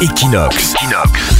Equinox. 0.00 0.74
La 0.90 1.39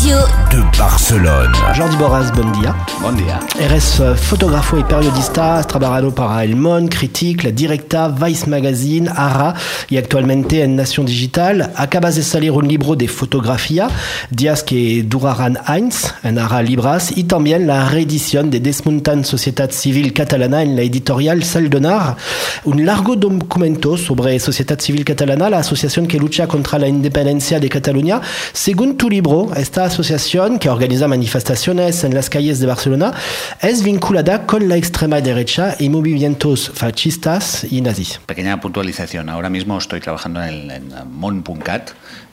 radio 0.00 0.24
de 0.50 0.78
Barcelone. 0.78 1.52
Jordi 1.76 1.96
Boras, 1.96 2.32
bon 2.32 2.50
dia. 2.52 2.74
Bon 3.02 3.14
dia. 3.14 3.38
Eres 3.58 4.00
uh, 4.00 4.14
fotógrafo 4.14 4.78
y 4.78 4.84
periodista, 4.84 5.58
has 5.58 5.66
trabajado 5.66 6.14
para 6.14 6.42
El 6.42 6.56
Monde, 6.56 6.88
Critique, 6.88 7.44
La 7.44 7.50
Directa, 7.50 8.08
Vice 8.08 8.48
Magazine, 8.48 9.10
Ara 9.14 9.54
y 9.88 9.98
actualmente 9.98 10.62
en 10.62 10.76
Nación 10.76 11.06
Digital. 11.06 11.72
Acabas 11.76 12.16
de 12.16 12.22
salir 12.22 12.50
un 12.50 12.66
libro 12.66 12.96
de 12.96 13.08
fotografía, 13.08 13.88
Días 14.30 14.62
que 14.62 15.04
durarán 15.06 15.58
años, 15.66 16.14
en 16.22 16.38
Ara 16.38 16.62
Libras, 16.62 17.16
y 17.16 17.24
también 17.24 17.66
la 17.66 17.88
reedición 17.88 18.50
de 18.50 18.60
Desmuntant 18.60 19.24
Societat 19.24 19.70
Civil 19.72 20.12
Catalana 20.14 20.62
en 20.62 20.76
la 20.76 20.82
editorial 20.82 21.44
Saldonar. 21.44 22.16
Un 22.64 22.86
largo 22.86 23.16
documento 23.16 23.98
sobre 23.98 24.38
Sociedad 24.40 24.80
Civil 24.80 25.04
Catalana, 25.04 25.50
la 25.50 25.58
asociación 25.58 26.06
que 26.06 26.18
lucha 26.18 26.46
contra 26.46 26.78
la 26.78 26.88
independencia 26.88 27.60
de 27.60 27.68
Cataluña. 27.68 28.20
Según 28.52 28.96
tu 28.96 29.10
libro, 29.10 29.50
esta 29.54 29.89
asociación 29.90 30.60
que 30.60 30.68
organiza 30.68 31.08
manifestaciones 31.08 32.04
en 32.04 32.14
las 32.14 32.30
calles 32.30 32.60
de 32.60 32.66
Barcelona 32.66 33.12
es 33.60 33.82
vinculada 33.82 34.46
con 34.46 34.68
la 34.68 34.76
extrema 34.76 35.20
derecha 35.20 35.74
y 35.80 35.88
movimientos 35.88 36.70
fascistas 36.72 37.66
y 37.68 37.80
nazis. 37.80 38.20
Pequeña 38.24 38.60
puntualización. 38.60 39.28
Ahora 39.28 39.50
mismo 39.50 39.76
estoy 39.76 40.00
trabajando 40.00 40.44
en, 40.44 40.70
en 40.70 40.92
Mon.cat, 41.10 41.90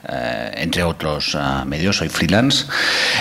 eh, 0.09 0.51
entre 0.55 0.83
otros 0.83 1.35
uh, 1.35 1.65
medios, 1.65 1.97
soy 1.97 2.07
freelance. 2.07 2.65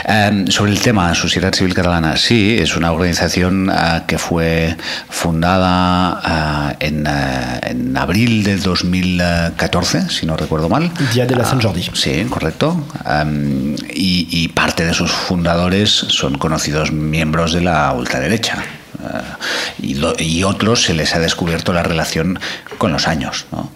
Eh, 0.07 0.45
sobre 0.48 0.71
el 0.71 0.81
tema 0.81 1.15
Sociedad 1.15 1.53
Civil 1.53 1.75
Catalana, 1.75 2.17
sí, 2.17 2.57
es 2.61 2.77
una 2.77 2.93
organización 2.93 3.69
uh, 3.69 4.07
que 4.07 4.19
fue 4.19 4.77
fundada 5.09 6.71
uh, 6.71 6.77
en, 6.79 7.07
en, 7.07 7.97
abril 7.97 8.45
de 8.45 8.57
2014, 8.59 10.11
si 10.11 10.27
no 10.27 10.37
recuerdo 10.37 10.69
mal. 10.69 10.93
Día 11.12 11.27
de 11.27 11.34
la 11.34 11.45
San 11.45 11.61
Jordi. 11.61 11.83
sí, 11.95 12.25
correcto. 12.31 12.87
Um, 13.05 13.75
y, 13.93 14.25
y 14.28 14.48
parte 14.48 14.84
de 14.84 14.94
sus 14.94 15.10
fundadores 15.10 15.91
son 15.91 16.38
conocidos 16.38 16.92
miembros 16.92 17.52
de 17.52 17.62
la 17.62 17.92
ultraderecha. 17.92 18.64
Uh, 18.98 20.22
y, 20.22 20.42
otros 20.42 20.84
se 20.84 20.94
les 20.94 21.14
ha 21.14 21.19
descubierto 21.19 21.72
la 21.72 21.82
relación 21.82 22.38
con 22.78 22.92
los 22.92 23.06
años. 23.06 23.47
Uh, 23.50 23.66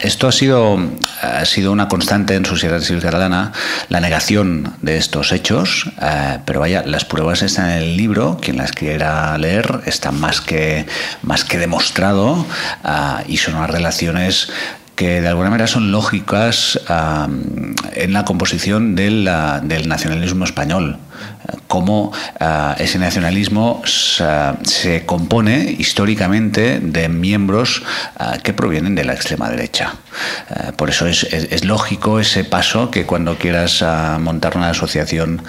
esto 0.00 0.28
ha 0.28 0.32
sido, 0.32 0.78
ha 1.20 1.44
sido 1.44 1.72
una 1.72 1.88
constante 1.88 2.34
en 2.34 2.44
Sociedad 2.44 2.80
Civil 2.80 3.02
Catalana, 3.02 3.52
la 3.88 4.00
negación 4.00 4.74
de 4.80 4.96
estos 4.96 5.32
hechos, 5.32 5.86
uh, 5.86 6.38
pero 6.44 6.60
vaya, 6.60 6.84
las 6.86 7.04
pruebas 7.04 7.42
están 7.42 7.70
en 7.70 7.78
el 7.78 7.96
libro, 7.96 8.38
quien 8.40 8.58
las 8.58 8.72
quiera 8.72 9.36
leer 9.38 9.80
está 9.86 10.12
más 10.12 10.40
que, 10.40 10.86
más 11.22 11.44
que 11.44 11.58
demostrado 11.58 12.46
y 13.26 13.36
son 13.38 13.56
unas 13.56 13.70
relaciones 13.70 14.48
que 15.02 15.20
de 15.20 15.26
alguna 15.26 15.50
manera 15.50 15.66
son 15.66 15.90
lógicas 15.90 16.78
en 16.88 18.12
la 18.12 18.24
composición 18.24 18.94
del, 18.94 19.24
nacionalismo 19.24 20.44
español. 20.44 20.98
Cómo 21.66 22.12
ese 22.78 23.00
nacionalismo 23.00 23.82
se 23.84 25.04
compone 25.04 25.74
históricamente 25.76 26.78
de 26.78 27.08
miembros 27.08 27.82
que 28.44 28.52
provienen 28.52 28.94
de 28.94 29.02
la 29.02 29.14
extrema 29.14 29.50
derecha. 29.50 29.94
por 30.76 30.88
eso 30.88 31.08
es, 31.08 31.24
es, 31.24 31.48
es, 31.50 31.64
lógico 31.64 32.20
ese 32.20 32.44
paso 32.44 32.92
que 32.92 33.04
cuando 33.04 33.36
quieras 33.38 33.84
montar 34.20 34.56
una 34.56 34.70
asociación 34.70 35.42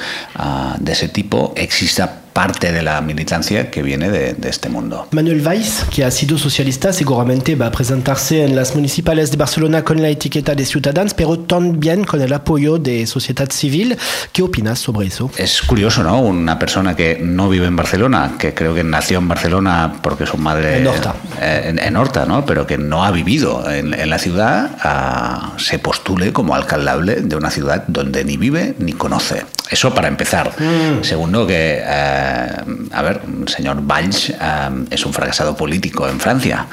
de 0.80 0.92
ese 0.94 1.10
tipo 1.10 1.54
exista 1.56 2.23
parte 2.34 2.72
de 2.72 2.82
la 2.82 3.00
militancia 3.02 3.70
que 3.70 3.82
viene 3.82 4.10
de, 4.10 4.34
de, 4.34 4.50
este 4.50 4.70
mundo. 4.70 5.08
Manuel 5.12 5.42
Valls, 5.42 5.86
que 5.94 6.04
ha 6.04 6.12
sido 6.12 6.38
socialista, 6.38 6.92
seguramente 6.92 7.56
va 7.56 7.68
a 7.68 7.72
presentarse 7.72 8.44
en 8.44 8.56
las 8.56 8.76
municipales 8.76 9.32
de 9.32 9.38
Barcelona 9.38 9.84
con 9.84 10.02
la 10.02 10.10
etiqueta 10.10 10.56
de 10.56 10.66
Ciudadans, 10.66 11.14
pero 11.14 11.40
también 11.40 12.04
con 12.04 12.22
el 12.22 12.34
apoyo 12.34 12.78
de 12.78 13.06
sociedad 13.06 13.50
civil. 13.52 13.98
¿Qué 14.32 14.42
opinas 14.42 14.80
sobre 14.80 15.08
eso? 15.08 15.30
Es 15.38 15.62
curioso, 15.62 16.04
¿no? 16.04 16.20
Una 16.22 16.58
persona 16.58 16.96
que 16.96 17.20
no 17.22 17.50
vive 17.50 17.68
en 17.68 17.76
Barcelona, 17.76 18.34
que 18.38 18.54
creo 18.54 18.74
que 18.74 18.84
nació 18.84 19.20
en 19.20 19.28
Barcelona 19.28 20.00
porque 20.02 20.26
su 20.26 20.38
madre... 20.38 20.80
En 20.80 20.88
Horta. 20.88 21.16
Eh, 21.40 21.66
en, 21.66 21.80
en, 21.80 21.96
Horta, 21.96 22.26
¿no? 22.26 22.46
Pero 22.46 22.66
que 22.66 22.78
no 22.78 23.06
ha 23.06 23.12
vivido 23.12 23.70
en, 23.70 23.94
en 23.94 24.10
la 24.10 24.18
ciudad, 24.18 24.72
uh, 24.84 25.60
se 25.60 25.80
postule 25.80 26.34
como 26.34 26.56
alcaldable 26.56 27.16
de 27.22 27.36
una 27.36 27.52
ciudad 27.52 27.84
donde 27.88 28.24
ni 28.26 28.38
vive 28.38 28.76
ni 28.80 28.94
conoce. 28.94 29.46
Eso 29.70 29.94
para 29.94 30.08
empezar. 30.08 30.52
Mm. 30.60 31.04
Segundo, 31.04 31.48
que... 31.48 31.82
Uh, 31.84 32.90
a 32.92 33.02
ver, 33.02 33.22
señor 33.48 33.82
Valls 33.82 34.30
uh, 34.30 34.86
es 34.90 35.06
un 35.06 35.14
fracasado 35.14 35.56
político 35.56 36.08
en 36.08 36.20
Francia. 36.20 36.68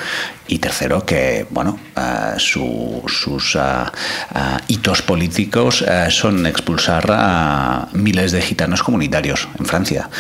Y 0.51 0.59
tercero, 0.59 1.07
que 1.07 1.47
bueno, 1.51 1.79
uh, 1.97 2.39
su, 2.39 3.05
sus 3.07 3.55
uh, 3.55 3.89
hitos 4.67 5.01
políticos 5.03 5.85
son 6.11 6.45
expulsar 6.45 7.05
a 7.09 7.89
miles 7.93 8.33
de 8.33 8.43
gitanos 8.43 8.83
comunitarios 8.83 9.49
en 9.59 9.67
Francia. 9.67 10.11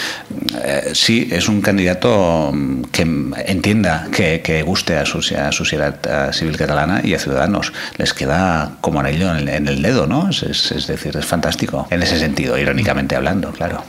sí, 0.92 1.28
es 1.32 1.48
un 1.48 1.60
candidato 1.60 2.52
que 2.92 3.02
entienda 3.02 4.06
que, 4.12 4.62
guste 4.64 4.96
a 4.96 5.04
su 5.04 5.18
a 5.36 5.50
sociedad 5.50 6.32
civil 6.32 6.56
catalana 6.56 7.00
y 7.02 7.14
a 7.14 7.18
ciudadanos. 7.18 7.72
Les 7.98 8.14
queda 8.14 8.76
como 8.80 9.00
anillo 9.00 9.34
en 9.34 9.48
en 9.48 9.68
el 9.68 9.82
dedo, 9.82 10.06
¿no? 10.06 10.30
Es 10.30 10.86
decir, 10.86 11.16
es 11.16 11.26
fantástico. 11.26 11.88
En 11.90 12.02
ese 12.02 12.18
sentido, 12.18 12.56
irónicamente 12.56 13.16
hablando, 13.16 13.50
claro. 13.50 13.82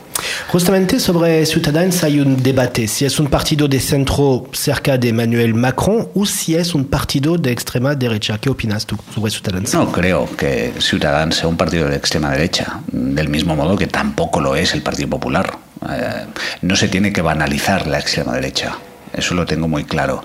Justamente 0.47 0.99
sobre 0.99 1.45
Ciudadanos 1.45 2.03
hay 2.03 2.19
un 2.19 2.41
debate, 2.41 2.87
si 2.87 3.05
es 3.05 3.19
un 3.19 3.27
partido 3.27 3.67
de 3.67 3.79
centro 3.79 4.47
cerca 4.51 4.97
de 4.97 5.09
Emmanuel 5.09 5.53
Macron 5.53 6.09
o 6.13 6.25
si 6.25 6.55
es 6.55 6.73
un 6.75 6.85
partido 6.85 7.37
de 7.37 7.51
extrema 7.51 7.95
derecha. 7.95 8.37
¿Qué 8.37 8.49
opinas 8.49 8.85
tú 8.85 8.97
sobre 9.13 9.31
Ciudadanos? 9.31 9.73
No 9.73 9.91
creo 9.91 10.27
que 10.35 10.73
Ciudadanos 10.79 11.35
sea 11.37 11.47
un 11.47 11.57
partido 11.57 11.87
de 11.87 11.95
extrema 11.95 12.31
derecha, 12.31 12.81
del 12.91 13.29
mismo 13.29 13.55
modo 13.55 13.77
que 13.77 13.87
tampoco 13.87 14.39
lo 14.39 14.55
es 14.55 14.73
el 14.73 14.81
Partido 14.81 15.09
Popular. 15.09 15.57
Eh, 15.89 16.25
no 16.61 16.75
se 16.75 16.87
tiene 16.87 17.11
que 17.11 17.21
banalizar 17.21 17.87
la 17.87 17.99
extrema 17.99 18.33
derecha. 18.33 18.77
Eso 19.13 19.35
lo 19.35 19.45
tengo 19.45 19.67
muy 19.67 19.83
claro. 19.83 20.23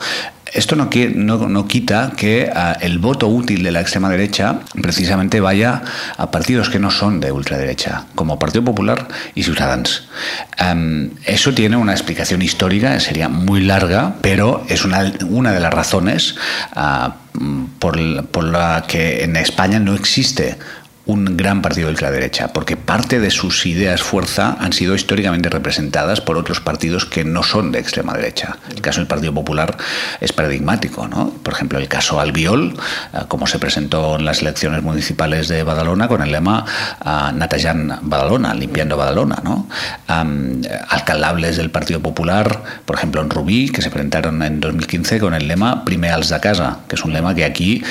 Esto 0.52 0.76
no, 0.76 0.88
no, 1.14 1.48
no 1.48 1.66
quita 1.66 2.12
que 2.16 2.50
uh, 2.54 2.78
el 2.80 2.98
voto 2.98 3.28
útil 3.28 3.62
de 3.62 3.72
la 3.72 3.80
extrema 3.80 4.08
derecha 4.08 4.60
precisamente 4.80 5.40
vaya 5.40 5.82
a 6.16 6.30
partidos 6.30 6.70
que 6.70 6.78
no 6.78 6.90
son 6.90 7.20
de 7.20 7.32
ultraderecha, 7.32 8.04
como 8.14 8.38
Partido 8.38 8.64
Popular 8.64 9.08
y 9.34 9.42
Ciudadanos. 9.42 10.08
Um, 10.60 11.10
eso 11.24 11.52
tiene 11.52 11.76
una 11.76 11.92
explicación 11.92 12.42
histórica, 12.42 12.98
sería 13.00 13.28
muy 13.28 13.60
larga, 13.60 14.16
pero 14.20 14.64
es 14.68 14.84
una, 14.84 15.02
de 15.02 15.60
las 15.60 15.74
razones 15.74 16.36
por, 17.78 18.26
por 18.26 18.44
la 18.44 18.84
que 18.86 19.24
en 19.24 19.36
España 19.36 19.80
no 19.80 19.94
existe 19.94 20.58
un 21.06 21.36
gran 21.36 21.62
partido 21.62 21.86
de 21.86 21.92
ultraderecha, 21.92 22.48
porque 22.48 22.76
parte 22.76 23.20
de 23.20 23.30
sus 23.30 23.64
ideas 23.64 24.02
fuerza 24.02 24.56
han 24.58 24.72
sido 24.72 24.94
históricamente 24.94 25.48
representadas 25.48 26.20
por 26.20 26.36
otros 26.36 26.60
partidos 26.60 27.04
que 27.04 27.24
no 27.24 27.44
son 27.44 27.70
de 27.70 27.78
extrema 27.78 28.12
derecha. 28.14 28.58
El 28.70 28.80
caso 28.80 29.00
del 29.00 29.06
Partido 29.06 29.32
Popular 29.32 29.76
es 30.20 30.32
paradigmático, 30.32 31.06
¿no? 31.06 31.30
Por 31.30 31.54
ejemplo, 31.54 31.78
el 31.78 31.86
caso 31.86 32.20
Albiol, 32.20 32.74
como 33.28 33.46
se 33.46 33.60
presentó 33.60 34.16
en 34.16 34.24
las 34.24 34.42
elecciones 34.42 34.82
municipales 34.82 35.46
de 35.46 35.62
Badalona 35.62 36.08
con 36.08 36.22
el 36.22 36.32
lema 36.32 36.64
uh, 37.04 37.96
Badalona, 38.02 38.54
limpiando 38.54 38.96
Badalona, 38.96 39.40
¿no? 39.44 39.68
Um, 40.08 40.62
alcaldables 40.88 41.56
del 41.56 41.70
Partido 41.70 42.00
Popular, 42.00 42.62
por 42.84 42.96
ejemplo, 42.96 43.20
en 43.20 43.30
Rubí, 43.30 43.68
que 43.68 43.80
se 43.80 43.90
presentaron 43.90 44.42
en 44.42 44.58
2015 44.60 45.20
con 45.20 45.34
el 45.34 45.46
lema 45.46 45.84
Primer 45.84 46.12
als 46.12 46.30
de 46.30 46.40
casa, 46.40 46.80
que 46.88 46.96
es 46.96 47.04
un 47.04 47.12
lema 47.12 47.34
que 47.34 47.44
aquí 47.44 47.82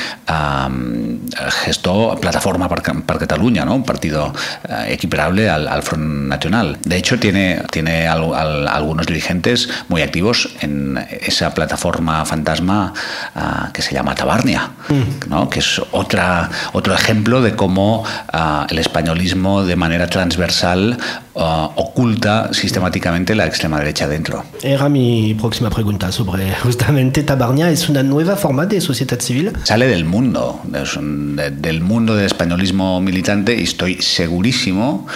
gestó 1.64 2.18
Plataforma 2.20 2.68
para 2.68 2.82
para 3.06 3.20
Cataluña, 3.20 3.66
¿no? 3.66 3.76
un 3.76 3.84
partido 3.84 4.34
eh, 4.68 4.88
equiparable 4.90 5.50
al, 5.50 5.68
al, 5.68 5.84
Front 5.84 6.28
Nacional. 6.28 6.78
De 6.84 6.98
hecho, 6.98 7.20
tiene, 7.20 7.62
tiene 7.72 8.08
al, 8.08 8.34
al, 8.34 8.68
algunos 8.68 9.06
dirigentes 9.06 9.70
muy 9.88 10.02
activos 10.02 10.50
en 10.62 10.98
esa 11.22 11.54
plataforma 11.54 12.26
fantasma 12.26 12.94
uh, 13.36 13.72
que 13.72 13.82
se 13.82 13.94
llama 13.94 14.16
Tabarnia, 14.16 14.72
mm. 14.90 15.30
¿no? 15.30 15.50
que 15.50 15.60
es 15.60 15.82
otra, 15.92 16.50
otro 16.74 16.94
ejemplo 16.94 17.42
de 17.42 17.56
cómo 17.56 18.02
uh, 18.02 18.66
el 18.70 18.80
españolismo 18.80 19.64
de 19.64 19.76
manera 19.76 20.08
transversal 20.08 20.98
uh, 21.36 21.70
oculta 21.76 22.54
sistemáticamente 22.54 23.36
la 23.36 23.46
extrema 23.46 23.80
derecha 23.80 24.08
dentro. 24.08 24.44
Era 24.64 24.90
mi 24.90 25.36
próxima 25.36 25.70
pregunta 25.70 26.12
sobre 26.12 26.54
justamente 26.56 27.24
Tabarnia. 27.24 27.70
¿Es 27.70 27.90
una 27.90 28.04
nueva 28.04 28.36
forma 28.36 28.66
de 28.66 28.82
sociedad 28.82 29.20
civil? 29.20 29.54
Sale 29.64 29.88
del 29.88 30.06
mundo, 30.06 30.62
de, 30.64 31.52
del 31.52 31.82
mundo 31.82 32.16
del 32.16 32.26
españolismo 32.26 33.00
militante 33.02 33.56
y 33.56 33.64
estoy 33.64 34.02
segurísimo 34.02 35.08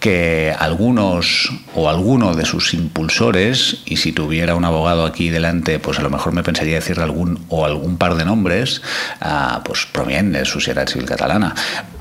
que 0.00 0.54
algunos 0.58 1.52
o 1.74 1.88
alguno 1.90 2.34
de 2.34 2.46
sus 2.46 2.72
impulsores, 2.72 3.82
y 3.84 3.98
si 3.98 4.12
tuviera 4.12 4.54
un 4.54 4.64
abogado 4.64 5.04
aquí 5.04 5.28
delante, 5.28 5.78
pues 5.78 5.98
a 5.98 6.02
lo 6.02 6.08
mejor 6.08 6.32
me 6.32 6.42
pensaría 6.42 6.76
decir 6.76 6.98
algún 7.00 7.44
o 7.48 7.66
algún 7.66 7.98
par 7.98 8.14
de 8.14 8.24
nombres, 8.24 8.80
uh, 9.20 9.62
pues 9.62 9.86
provienen 9.92 10.32
de 10.32 10.44
sociedad 10.46 10.88
civil 10.88 11.06
catalana. 11.06 11.54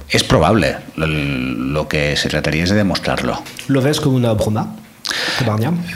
Es 0.10 0.24
probable, 0.24 0.78
lo, 0.96 1.88
que 1.88 2.16
se 2.16 2.30
trataría 2.30 2.64
es 2.64 2.72
de 2.72 2.78
demostrarlo. 2.78 3.44
¿Lo 3.68 3.82
ves 3.82 4.02
como 4.02 4.16
una 4.16 4.34
broma? 4.34 4.76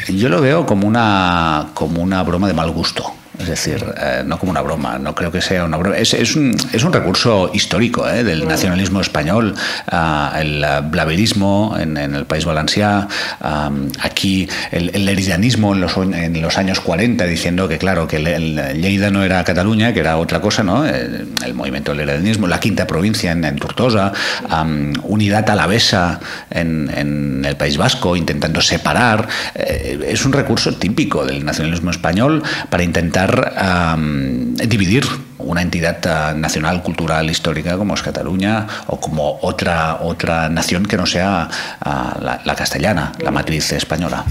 Yo 0.08 0.30
lo 0.30 0.40
veo 0.40 0.66
como 0.68 0.88
una, 0.88 1.70
como 1.74 2.02
una 2.02 2.22
broma 2.22 2.48
de 2.48 2.54
mal 2.54 2.70
gusto. 2.70 3.12
Es 3.44 3.50
decir, 3.50 3.86
eh, 3.98 4.24
no 4.26 4.40
como 4.40 4.52
una 4.52 4.62
broma, 4.62 4.98
no 4.98 5.14
creo 5.14 5.32
que 5.32 5.42
sea 5.42 5.66
una 5.66 5.76
broma. 5.76 5.98
Es, 5.98 6.14
es, 6.14 6.36
un, 6.36 6.56
es 6.72 6.84
un, 6.84 6.94
recurso 6.94 7.52
histórico 7.54 8.08
eh, 8.08 8.24
del 8.24 8.48
nacionalismo 8.48 9.02
español, 9.02 9.54
uh, 9.92 10.38
el 10.38 10.66
blaverismo 10.90 11.76
en, 11.78 11.98
en, 11.98 12.16
el 12.16 12.26
País 12.26 12.46
Valencià, 12.46 13.08
um, 13.44 13.90
aquí 14.00 14.48
el, 14.72 14.92
el 14.94 15.06
leridanismo 15.06 15.74
en 15.74 15.82
los, 15.82 15.98
en 15.98 16.42
los, 16.42 16.58
años 16.58 16.80
40, 16.80 17.26
diciendo 17.26 17.68
que, 17.68 17.78
claro, 17.78 18.08
que 18.08 18.18
el, 18.18 18.28
el, 18.28 18.82
Lleida 18.82 19.12
no 19.12 19.24
era 19.24 19.44
Cataluña, 19.44 19.94
que 19.94 20.00
era 20.00 20.18
otra 20.18 20.40
cosa, 20.40 20.64
¿no? 20.64 20.86
El, 20.86 21.28
el 21.44 21.54
movimiento 21.54 21.94
del 21.94 22.08
leridanismo, 22.08 22.48
la 22.48 22.62
quinta 22.62 22.88
provincia 22.88 23.32
en, 23.32 23.44
en 23.44 23.58
Tortosa, 23.58 24.14
um, 24.50 24.94
unidad 25.04 25.50
alavesa 25.50 26.22
en, 26.50 26.90
en, 26.96 27.44
el 27.44 27.58
País 27.58 27.78
Vasco, 27.78 28.16
intentando 28.16 28.62
separar. 28.62 29.28
Eh, 29.56 30.00
es 30.08 30.24
un 30.26 30.32
recurso 30.32 30.74
típico 30.76 31.26
del 31.26 31.44
nacionalismo 31.44 31.92
español 31.92 32.42
para 32.70 32.84
intentar 32.84 33.33
um, 33.40 34.56
dividir 34.70 35.06
una 35.44 35.62
entidad 35.62 36.36
nacional, 36.36 36.82
cultural, 36.82 37.30
histórica 37.30 37.78
como 37.78 37.94
es 37.94 38.02
Cataluña 38.02 38.68
o 38.88 39.00
como 39.00 39.40
otra, 39.42 40.00
otra 40.02 40.50
nación 40.50 40.86
que 40.86 40.98
no 40.98 41.06
sea 41.06 41.50
uh, 41.86 42.22
la, 42.24 42.42
la, 42.44 42.56
castellana, 42.56 43.12
la 43.20 43.32
matriz 43.32 43.72
española. 43.74 44.24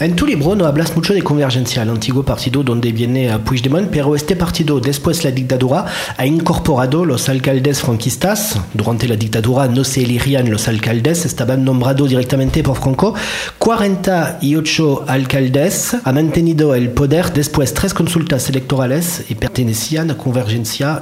En 0.00 0.16
tu 0.16 0.26
libro 0.26 0.54
no 0.54 0.66
hablas 0.66 0.94
mucho 0.94 1.14
de 1.14 1.22
Convergencia, 1.22 1.82
el 1.82 1.90
antiguo 1.90 2.24
partido 2.24 2.62
donde 2.62 2.92
viene 2.92 3.34
uh, 3.34 3.40
Puigdemont, 3.40 3.88
pero 3.90 4.14
este 4.14 4.36
partido, 4.36 4.80
después 4.80 5.18
de 5.18 5.30
la 5.30 5.34
dictadura, 5.34 5.86
ha 6.16 6.26
incorporado 6.26 7.04
los 7.04 7.28
alcaldes 7.28 7.80
franquistas. 7.80 8.58
Durante 8.74 9.06
la 9.08 9.16
dictadura 9.16 9.68
no 9.68 9.84
se 9.84 10.02
elegían 10.02 10.50
los 10.50 10.68
alcaldes, 10.68 11.24
estaban 11.24 11.64
nombrados 11.64 12.08
directamente 12.08 12.62
por 12.62 12.76
Franco. 12.76 13.14
48 13.58 15.04
alcaldes 15.06 15.96
ha 16.02 16.12
mantenido 16.12 16.74
el 16.74 16.90
poder 16.90 17.32
después 17.32 17.74
tres 17.74 17.94
consultas 17.94 18.48
electorales 18.48 19.24
y 19.28 19.34
pertenecían 19.34 20.10
a 20.10 20.16
Convergencia 20.16 20.47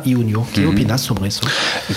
y 0.04 0.14
Unión. 0.14 0.44
¿Qué 0.52 0.62
mm 0.62 0.70
opinas 0.70 1.00
sobre 1.00 1.28
eso? 1.28 1.43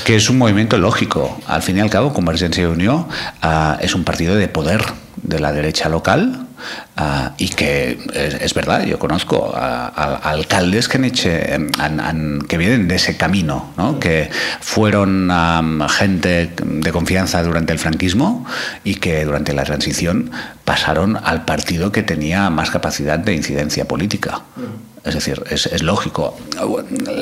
Que 0.05 0.15
es 0.15 0.29
un 0.29 0.37
movimiento 0.37 0.77
lógico. 0.77 1.39
Al 1.47 1.61
fin 1.61 1.77
y 1.77 1.79
al 1.81 1.89
cabo, 1.89 2.13
Convergencia 2.13 2.63
y 2.63 2.65
Unión 2.65 3.07
uh, 3.43 3.75
es 3.81 3.95
un 3.95 4.03
partido 4.03 4.35
de 4.35 4.47
poder 4.47 4.83
de 5.21 5.39
la 5.39 5.51
derecha 5.51 5.89
local 5.89 6.47
uh, 6.97 7.29
y 7.37 7.49
que 7.49 7.99
es, 8.13 8.35
es, 8.35 8.53
verdad, 8.53 8.85
yo 8.85 8.99
conozco 8.99 9.51
a, 9.53 9.87
a, 9.87 10.15
a 10.15 10.29
alcaldes 10.31 10.87
que, 10.87 10.97
han 10.97 11.05
hecho, 11.05 11.29
han, 11.79 11.99
han, 11.99 12.41
que 12.47 12.57
vienen 12.57 12.87
de 12.87 12.95
ese 12.95 13.17
camino, 13.17 13.73
¿no? 13.77 13.99
que 13.99 14.29
fueron 14.61 15.29
um, 15.29 15.87
gente 15.89 16.53
de 16.63 16.91
confianza 16.91 17.43
durante 17.43 17.73
el 17.73 17.79
franquismo 17.79 18.45
y 18.83 18.95
que 18.95 19.25
durante 19.25 19.53
la 19.53 19.63
transición 19.63 20.31
pasaron 20.63 21.17
al 21.17 21.45
partido 21.45 21.91
que 21.91 22.03
tenía 22.03 22.49
más 22.49 22.69
capacidad 22.69 23.19
de 23.19 23.33
incidencia 23.33 23.87
política. 23.87 24.41
Es 25.09 25.15
decir, 25.15 25.43
es, 25.49 25.81
lógico. 25.83 26.37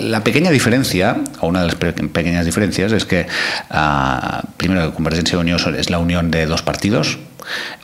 La 0.01 0.23
pequeña 0.23 0.51
diferencia, 0.51 1.17
o 1.39 1.47
una 1.47 1.61
de 1.61 1.67
las 1.67 1.75
pe 1.75 1.93
pequeñas 1.93 2.45
diferencias, 2.45 2.91
es 2.91 3.05
que, 3.05 3.25
uh, 3.71 4.47
primero, 4.57 4.93
Convergencia 4.93 5.37
y 5.37 5.39
Unión 5.39 5.75
es 5.75 5.89
la 5.89 5.99
unión 5.99 6.29
de 6.29 6.45
dos 6.45 6.61
partidos, 6.61 7.17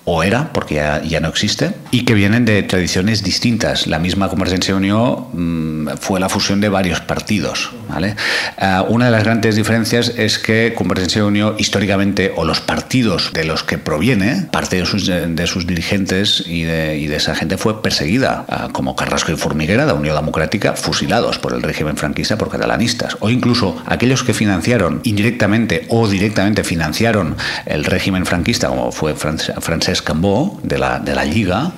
o 0.06 0.24
era, 0.24 0.52
porque 0.52 0.76
ya, 0.76 1.20
no 1.20 1.30
existe, 1.30 1.74
y 1.92 2.04
que 2.04 2.14
vienen 2.14 2.44
de 2.46 2.62
tradiciones 2.64 3.24
distintas. 3.24 3.88
La 3.88 4.00
misma 4.00 4.28
Convergencia 4.28 4.74
y 4.74 4.76
Unión 4.76 5.28
mmm, 5.34 5.88
fue 6.00 6.20
la 6.20 6.28
fusión 6.28 6.60
de 6.60 6.70
varios 6.70 7.00
partidos. 7.00 7.72
¿vale? 7.88 8.16
Uh, 8.62 8.94
una 8.94 9.06
de 9.06 9.12
las 9.12 9.24
grandes 9.24 9.56
diferencias 9.56 10.14
es 10.18 10.40
que 10.40 10.74
Convergencia 10.76 11.20
y 11.20 11.22
Unión, 11.24 11.56
históricamente, 11.58 12.34
o 12.36 12.44
los 12.44 12.60
partidos 12.60 13.32
de 13.34 13.46
los 13.46 13.64
que 13.64 13.78
proviene, 13.78 14.48
parte 14.52 14.78
de 14.78 14.86
sus, 14.86 15.68
dirigentes 15.68 16.44
y 16.46 16.64
de, 16.64 17.16
esa 17.16 17.36
gente 17.36 17.58
fue 17.58 17.82
perseguida, 17.82 18.46
uh, 18.50 18.72
como 18.72 18.96
Carrasco 18.96 19.32
y 19.32 19.38
Formiguera, 19.38 19.86
de 19.86 19.94
Unión 19.94 20.16
Democrática, 20.16 20.74
fusilados 20.74 21.40
por 21.40 21.54
el 21.54 21.62
régimen 21.62 21.96
franquista 21.96 22.38
por 22.38 22.50
catalanistas, 22.50 23.16
o 23.22 23.30
incluso 23.30 23.82
aquellos 23.86 24.24
que 24.24 24.34
financiaron 24.34 25.00
indirectamente 25.04 25.86
o 25.90 26.08
directamente 26.08 26.64
financiaron 26.64 27.38
el 27.66 27.86
régimen 27.86 28.26
franquista, 28.26 28.68
como 28.68 28.92
fue 28.92 29.16
Francesc 29.60 30.04
Cambó, 30.04 30.60
de 30.64 30.78
la, 30.78 31.00
de 31.00 31.16
la 31.16 31.24
Liga, 31.24 31.72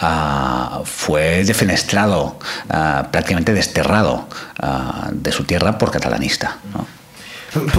uh, 0.00 0.84
fue 0.84 1.44
defenestrado, 1.44 2.38
uh, 2.68 3.10
prácticamente 3.10 3.52
desterrado 3.52 4.28
uh, 4.62 5.10
de 5.12 5.32
su 5.32 5.44
tierra 5.44 5.78
por 5.78 5.90
catalanista. 5.90 6.58
¿no? 6.72 6.86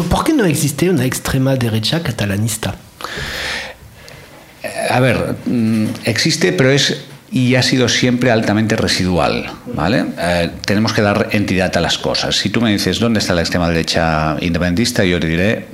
¿Por 0.09 0.23
qué 0.23 0.33
no 0.33 0.45
existe 0.45 0.89
una 0.89 1.05
extrema 1.05 1.55
derecha 1.55 2.03
catalanista? 2.03 2.75
A 4.89 4.99
ver, 4.99 5.35
mm, 5.45 5.85
existe, 6.05 6.51
pero 6.51 6.71
es 6.71 7.05
y 7.31 7.55
ha 7.55 7.63
sido 7.63 7.87
siempre 7.87 8.29
altamente 8.29 8.75
residual. 8.75 9.49
¿vale? 9.73 10.05
Eh, 10.17 10.51
tenemos 10.65 10.93
que 10.93 11.01
dar 11.01 11.29
entidad 11.31 11.75
a 11.77 11.81
las 11.81 11.97
cosas. 11.97 12.35
Si 12.35 12.49
tú 12.49 12.61
me 12.61 12.71
dices 12.71 12.99
dónde 12.99 13.19
está 13.19 13.33
la 13.33 13.41
extrema 13.41 13.69
derecha 13.69 14.35
independentista, 14.41 15.05
yo 15.05 15.19
te 15.19 15.27
diré 15.27 15.67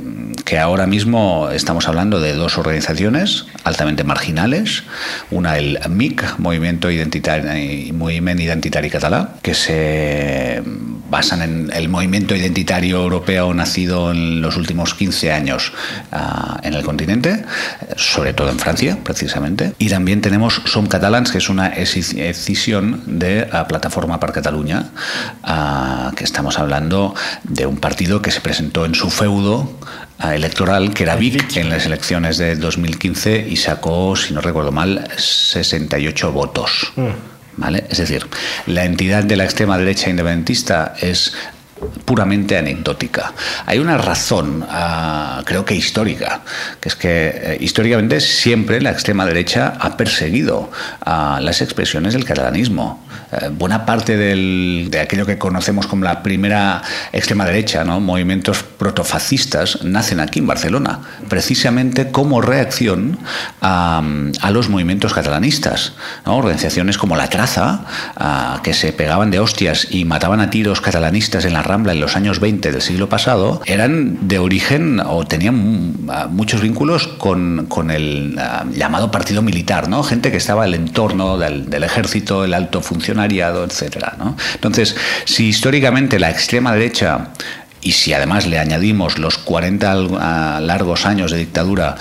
que 0.46 0.60
ahora 0.60 0.88
mismo 0.88 1.50
estamos 1.52 1.88
hablando 1.88 2.20
de 2.20 2.34
dos 2.34 2.58
organizaciones 2.58 3.48
altamente 3.64 4.04
marginales. 4.04 4.84
Una, 5.32 5.58
el 5.58 5.80
MIC, 5.90 6.38
Movimiento 6.38 6.90
Identitario, 6.92 7.52
Moviment 7.94 8.40
Identitari 8.40 8.90
Català, 8.90 9.36
que 9.42 9.54
se 9.54 10.64
basan 11.10 11.42
en 11.42 11.70
el 11.74 11.90
movimiento 11.90 12.36
identitario 12.36 13.02
europeo 13.02 13.54
nacido 13.54 14.12
en 14.12 14.42
los 14.42 14.58
últimos 14.58 14.94
15 14.94 15.32
años 15.32 15.74
uh, 16.12 16.58
en 16.64 16.74
el 16.74 16.84
continente, 16.84 17.46
sobre 17.96 18.34
todo 18.34 18.50
en 18.50 18.60
Francia, 18.60 18.98
precisamente. 19.04 19.74
Y 19.80 19.90
también 19.90 20.22
tenemos 20.22 20.62
Som 20.66 20.88
Catalans, 20.88 21.32
que 21.32 21.38
es 21.38 21.50
una 21.50 21.68
escisión 21.68 23.04
de 23.06 23.48
uh, 23.52 23.68
Plataforma 23.68 24.20
per 24.20 24.32
Catalunya, 24.32 24.90
uh, 25.44 26.14
que 26.16 26.24
estamos 26.24 26.60
hablando 26.60 27.16
de 27.44 27.66
un 27.66 27.78
partido 27.78 28.22
que 28.22 28.32
se 28.32 28.42
presentó 28.42 28.86
en 28.86 28.96
su 28.96 29.10
feudo 29.10 29.78
electoral, 30.24 30.94
que 30.94 31.04
era 31.04 31.16
Vic 31.16 31.58
en 31.58 31.70
las 31.70 31.86
elecciones 31.86 32.38
de 32.38 32.56
2015 32.56 33.48
y 33.50 33.56
sacó, 33.56 34.16
si 34.16 34.34
no 34.34 34.42
recuerdo 34.42 34.72
mal, 34.72 35.08
68 35.16 36.32
votos. 36.32 36.92
Mm. 36.96 37.38
¿Vale? 37.58 37.86
Es 37.90 37.98
decir, 37.98 38.26
la 38.68 38.86
entidad 38.86 39.24
de 39.24 39.36
la 39.36 39.44
extrema 39.44 39.78
derecha 39.78 40.10
independentista 40.10 40.94
es 41.02 41.34
puramente 42.06 42.58
anecdótica. 42.58 43.34
Hay 43.66 43.80
una 43.80 43.98
razón, 43.98 44.64
uh, 44.64 45.44
creo 45.44 45.66
que 45.66 45.76
histórica, 45.76 46.42
que 46.80 46.90
es 46.90 46.96
que 46.96 47.32
eh, 47.34 47.58
históricamente 47.60 48.20
siempre 48.22 48.82
la 48.82 48.92
extrema 48.92 49.26
derecha 49.26 49.74
ha 49.80 49.98
perseguido 49.98 50.70
uh, 51.06 51.40
las 51.42 51.62
expresiones 51.62 52.14
del 52.14 52.26
catalanismo. 52.26 53.06
Uh, 53.32 53.50
buena 53.50 53.86
parte 53.86 54.16
de 54.16 55.00
aquello 55.00 55.26
que 55.26 55.38
conocemos 55.38 55.88
como 55.88 56.06
la 56.06 56.24
primera 56.24 56.82
extrema 57.12 57.46
derecha, 57.46 57.84
¿no? 57.84 58.00
movimientos 58.00 58.64
protofascistas, 58.64 59.84
nacen 59.84 60.20
aquí 60.20 60.40
en 60.40 60.48
Barcelona, 60.48 61.00
precisamente 61.28 62.12
como 62.12 62.42
reacción 62.42 63.20
a, 63.62 64.02
los 64.52 64.70
movimientos 64.70 65.14
catalanistas. 65.14 65.94
Organizaciones 66.24 66.98
como 66.98 67.16
La 67.16 67.30
Traza, 67.30 67.82
que 68.64 68.74
se 68.74 68.94
pegaban 68.94 69.30
de 69.30 69.40
hostias 69.40 69.88
y 69.92 70.06
mataban 70.06 70.40
a 70.40 70.50
tiros 70.50 70.82
catalanistas 70.82 71.46
en 71.46 71.54
la 71.54 71.64
Rambla 71.68 71.92
en 71.92 72.00
los 72.00 72.16
años 72.16 72.40
20 72.40 72.72
del 72.72 72.82
siglo 72.82 73.10
pasado 73.10 73.62
eran 73.66 74.28
de 74.28 74.40
origen 74.40 75.02
o 75.06 75.26
tenían 75.26 76.08
muchos 76.30 76.62
vínculos 76.62 77.08
con, 77.08 77.66
con 77.68 77.92
el 77.92 78.38
uh, 78.38 78.72
llamado 78.72 79.12
partido 79.12 79.42
militar, 79.42 79.90
¿no? 79.90 80.02
Gente 80.04 80.32
que 80.32 80.38
estaba 80.38 80.66
en 80.66 80.74
el 80.74 80.80
entorno 80.80 81.38
del, 81.38 81.70
del 81.70 81.84
ejército, 81.84 82.44
el 82.44 82.54
alto 82.54 82.82
funcionariado, 82.82 83.66
etcétera, 83.66 84.16
¿no? 84.18 84.38
Entonces, 84.56 84.96
si 85.26 85.48
históricamente 85.50 86.20
la 86.20 86.30
extrema 86.30 86.74
derecha 86.74 87.30
y 87.82 87.92
si 87.92 88.14
además 88.14 88.48
le 88.48 88.60
añadimos 88.60 89.20
los 89.20 89.38
40 89.38 89.98
uh, 90.00 90.10
largos 90.62 91.06
años 91.06 91.32
de 91.32 91.38
dictadura 91.38 91.96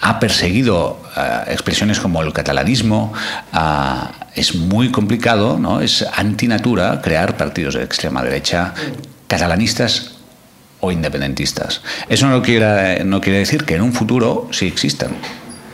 ha 0.00 0.20
perseguido 0.20 1.02
expresiones 1.48 1.98
como 1.98 2.22
el 2.22 2.32
catalanismo, 2.32 3.12
uh, 3.52 4.17
es 4.38 4.54
muy 4.54 4.90
complicado, 4.90 5.58
¿no? 5.58 5.80
es 5.80 6.04
antinatura 6.14 7.00
crear 7.02 7.36
partidos 7.36 7.74
de 7.74 7.82
extrema 7.82 8.22
derecha 8.22 8.72
catalanistas 9.26 10.12
o 10.80 10.92
independentistas. 10.92 11.82
Eso 12.08 12.28
no 12.28 12.40
quiere, 12.40 13.04
no 13.04 13.20
quiere 13.20 13.40
decir 13.40 13.64
que 13.64 13.74
en 13.74 13.82
un 13.82 13.92
futuro 13.92 14.48
sí 14.52 14.66
existan 14.66 15.10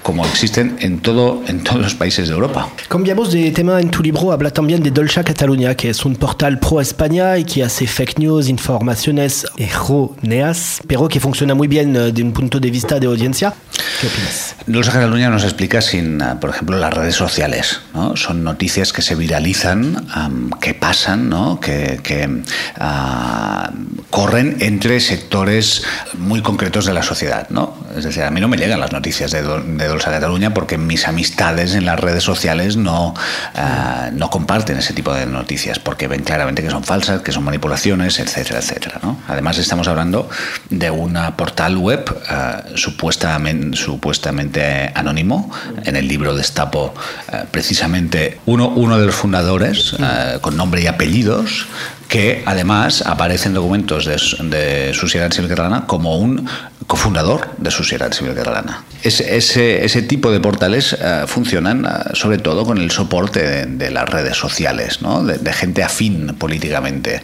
como 0.05 0.23
existen 0.27 0.77
en, 0.81 1.01
todo, 1.01 1.43
en 1.49 1.65
todos 1.65 1.81
los 1.81 1.95
países 1.95 2.29
de 2.29 2.35
Europa. 2.35 2.69
Cambiamos 2.89 3.33
de 3.33 3.51
tema 3.53 3.81
en 3.81 3.89
tu 3.89 4.03
libro, 4.03 4.33
habla 4.33 4.51
también 4.51 4.83
de 4.83 4.91
Dolce 4.91 5.25
Catalunya, 5.25 5.75
que 5.75 5.89
es 5.89 6.05
un 6.05 6.17
portal 6.17 6.59
pro 6.59 6.83
España 6.83 7.39
y 7.39 7.45
que 7.45 7.65
hace 7.65 7.87
fake 7.87 8.19
news, 8.19 8.51
informaciones 8.51 9.47
erróneas, 9.57 10.83
pero 10.87 11.09
que 11.09 11.21
funciona 11.21 11.55
muy 11.55 11.69
bien 11.69 11.97
uh, 11.97 12.13
de 12.13 12.23
un 12.23 12.35
punto 12.35 12.61
de 12.61 12.71
vista 12.71 13.01
de 13.01 13.07
audiencia. 13.07 13.55
¿Qué 13.99 14.09
opinas? 14.09 14.57
Dolce 14.67 14.91
Catalunya 14.91 15.31
nos 15.31 15.43
explica 15.43 15.81
sin, 15.81 16.21
uh, 16.21 16.39
por 16.39 16.51
ejemplo, 16.51 16.77
las 16.77 16.93
redes 16.93 17.15
sociales. 17.15 17.81
¿no? 17.95 18.15
Son 18.15 18.45
noticias 18.45 18.93
que 18.93 19.01
se 19.01 19.15
viralizan, 19.15 20.07
um, 20.15 20.51
que 20.61 20.75
pasan, 20.75 21.31
¿no? 21.31 21.59
que, 21.59 21.99
que 22.03 22.27
uh, 22.29 24.05
corren 24.11 24.59
entre 24.61 25.01
sectores 25.01 25.83
muy 26.19 26.43
concretos 26.43 26.85
de 26.85 26.93
la 26.93 27.03
sociedad. 27.03 27.49
¿no? 27.49 27.75
Es 27.97 28.05
decir, 28.05 28.23
a 28.25 28.31
mí 28.31 28.41
no 28.41 28.49
me 28.49 28.57
llegan 28.57 28.81
las 28.81 28.93
noticias 28.93 29.31
de, 29.31 29.43
de 29.43 29.89
Dolça 29.89 30.11
Cataluña 30.11 30.53
porque 30.53 30.79
mis 30.79 31.07
amistades 31.07 31.75
en 31.75 31.87
las 31.87 31.99
redes 31.99 32.25
sociales 32.25 32.77
no, 32.77 33.15
uh, 33.15 34.11
no 34.13 34.31
comparten 34.31 34.79
ese 34.79 34.93
tipo 34.93 35.13
de 35.15 35.27
noticias 35.27 35.79
porque 35.79 36.09
ven 36.09 36.23
claramente 36.23 36.63
que 36.63 36.71
son 36.71 36.83
falsas, 36.83 37.23
que 37.23 37.33
son 37.33 37.45
manipulaciones, 37.45 38.19
etcétera, 38.19 38.59
etcétera. 38.59 39.01
¿no? 39.03 39.19
Además, 39.29 39.59
estamos 39.59 39.87
hablando 39.89 40.29
de 40.71 40.91
una 40.91 41.37
portal 41.37 41.77
web 41.77 42.05
uh, 42.11 42.77
supuestamente, 42.77 43.77
supuestamente 43.77 44.91
anónimo. 44.95 45.51
En 45.85 45.97
el 45.97 46.09
libro 46.09 46.35
destapo 46.35 46.95
uh, 47.33 47.47
precisamente 47.51 48.39
uno, 48.47 48.69
uno 48.69 48.99
de 48.99 49.07
los 49.07 49.15
fundadores, 49.15 49.97
con 50.41 50.57
nombre 50.57 50.83
y 50.83 50.87
apellidos, 50.87 51.67
que 52.09 52.43
además 52.47 53.03
aparece 53.07 53.49
en 53.49 53.55
documentos 53.55 54.05
de, 54.05 54.17
de 54.49 54.95
Sociedad 54.95 55.31
Civil 55.33 55.49
Catalana 55.49 55.87
como 55.87 56.17
un 56.17 56.49
cofundador 56.87 57.51
de 57.57 57.71
Sociedad 57.85 58.13
Civil 58.13 58.35
Catalana. 58.35 58.83
Ese, 59.03 59.37
ese, 59.37 59.85
ese 59.85 60.01
tipo 60.01 60.31
de 60.31 60.41
portales 60.41 60.95
uh, 60.95 61.27
funcionan 61.27 61.85
uh, 61.85 62.15
sobre 62.15 62.39
todo 62.39 62.65
con 62.65 62.79
el 62.79 62.91
soporte 62.91 63.47
de, 63.47 63.67
de 63.67 63.91
las 63.91 64.09
redes 64.09 64.39
sociales, 64.39 65.03
¿no? 65.03 65.23
de, 65.23 65.37
de, 65.37 65.53
gente 65.53 65.83
afín 65.83 66.35
políticamente. 66.39 67.23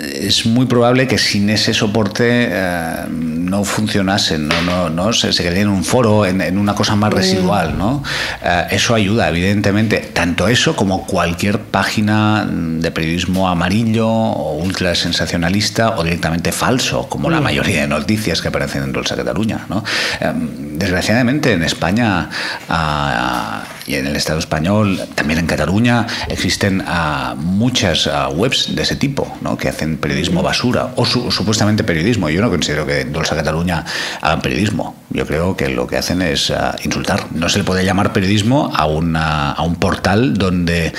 Es 0.00 0.46
muy 0.46 0.66
probable 0.66 1.06
que 1.06 1.16
sin 1.16 1.48
ese 1.50 1.72
soporte 1.72 2.50
uh, 2.50 3.08
no 3.08 3.62
funcionasen, 3.62 4.48
no, 4.48 4.62
no, 4.62 4.90
no 4.90 5.12
se, 5.12 5.32
se 5.32 5.44
quedaría 5.44 5.62
en 5.62 5.68
un 5.68 5.84
foro, 5.84 6.26
en, 6.26 6.40
en, 6.40 6.58
una 6.58 6.74
cosa 6.74 6.96
más 6.96 7.12
residual. 7.12 7.78
¿no? 7.78 8.02
eso 8.70 8.94
ayuda, 8.94 9.28
evidentemente, 9.28 9.98
tanto 9.98 10.48
eso 10.48 10.74
como 10.74 11.06
cualquier 11.06 11.60
página 11.60 12.48
de 12.50 12.90
periodismo 12.90 13.48
amarillo 13.48 14.08
o 14.08 14.56
ultra 14.56 14.94
sensacionalista 14.96 15.90
o 15.96 16.02
directamente 16.02 16.50
falso, 16.50 17.08
como 17.08 17.30
la 17.30 17.40
mayoría 17.40 17.82
de 17.82 17.86
noticias 17.86 18.42
que 18.42 18.48
aparecen 18.48 18.82
en 18.82 18.92
Dolça 18.92 19.14
Cataluña. 19.14 19.66
¿no? 19.68 19.83
Desgraciadamente 20.74 21.52
en 21.52 21.62
España 21.62 22.28
uh, 22.68 23.64
y 23.86 23.94
en 23.94 24.06
el 24.06 24.16
Estado 24.16 24.38
español, 24.38 25.00
también 25.14 25.38
en 25.38 25.46
Cataluña, 25.46 26.06
existen 26.28 26.80
uh, 26.82 27.36
muchas 27.36 28.06
uh, 28.06 28.32
webs 28.34 28.74
de 28.74 28.82
ese 28.82 28.96
tipo 28.96 29.36
¿no? 29.40 29.56
que 29.56 29.68
hacen 29.68 29.98
periodismo 29.98 30.42
basura 30.42 30.90
o 30.96 31.04
su, 31.04 31.30
supuestamente 31.30 31.84
periodismo. 31.84 32.28
Yo 32.28 32.40
no 32.40 32.50
considero 32.50 32.86
que 32.86 33.02
en 33.02 33.12
Dolça 33.12 33.36
Cataluña 33.36 33.84
hagan 34.20 34.42
periodismo. 34.42 34.96
Yo 35.10 35.26
creo 35.26 35.56
que 35.56 35.68
lo 35.68 35.86
que 35.86 35.96
hacen 35.96 36.22
es 36.22 36.52
insultar. 36.82 37.26
No 37.32 37.48
se 37.48 37.58
le 37.58 37.64
puede 37.64 37.84
llamar 37.84 38.12
periodismo 38.12 38.72
a, 38.74 38.86
una, 38.86 39.52
a 39.52 39.62
un 39.62 39.76
portal 39.76 40.34
donde 40.34 40.92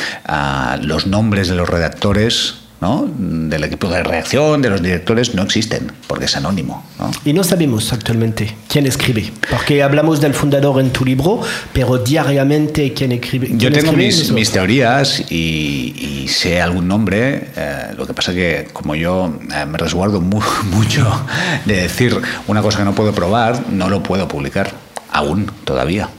los 0.82 1.06
nombres 1.06 1.50
de 1.50 1.56
los 1.56 1.68
redactores 1.68 2.65
¿no? 2.82 3.10
del 3.18 3.64
equipo 3.64 3.88
de 3.90 4.04
reacción, 4.04 4.62
de 4.62 4.70
los 4.70 4.82
directores, 4.82 5.34
no 5.36 5.44
existen, 5.44 5.92
porque 6.08 6.26
es 6.26 6.36
anónimo. 6.36 6.86
¿no? 7.00 7.12
Y 7.24 7.34
no 7.34 7.44
sabemos 7.44 7.92
actualmente 7.94 8.56
quién 8.68 8.86
escribe, 8.86 9.32
porque 9.50 9.82
hablamos 9.84 10.22
del 10.22 10.34
fundador 10.34 10.82
en 10.82 10.92
tu 10.92 11.06
libro, 11.06 11.42
pero 11.74 11.98
diariamente 11.98 12.94
quién 12.94 13.12
escribe. 13.14 13.48
¿quién 13.48 13.60
Yo 13.60 13.72
tengo 13.72 13.92
escribe? 13.92 14.06
mis, 14.06 14.32
mis, 14.32 14.52
teorías 14.52 15.32
y, 15.32 16.24
y, 16.24 16.28
sé 16.28 16.62
algún 16.62 16.88
nombre, 16.88 17.50
eh, 17.56 17.94
lo 17.98 18.06
que 18.06 18.14
pasa 18.14 18.34
que 18.34 18.68
como 18.74 18.96
yo 18.96 19.34
eh, 19.54 19.66
me 19.66 19.78
resguardo 19.78 20.22
muy, 20.22 20.44
mucho 20.72 21.26
de 21.66 21.76
decir 21.76 22.20
una 22.48 22.62
cosa 22.62 22.80
que 22.80 22.86
no 22.86 22.94
puedo 22.94 23.14
probar, 23.14 23.70
no 23.72 23.90
lo 23.90 24.04
puedo 24.04 24.28
publicar, 24.28 24.72
aún, 25.12 25.52
todavía. 25.64 26.10